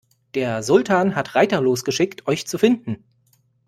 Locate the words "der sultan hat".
0.33-1.35